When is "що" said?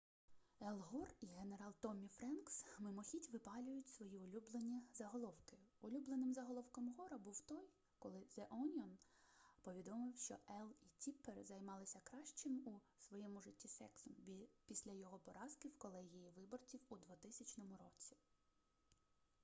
10.17-10.33